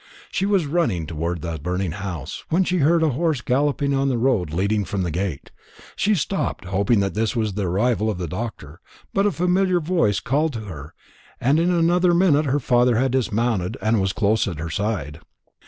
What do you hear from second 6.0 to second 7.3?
stopped, hoping that